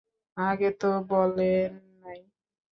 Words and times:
আগে 0.37 0.69
তো 0.79 0.89
বলেন 1.09 1.69
নাই! 2.01 2.19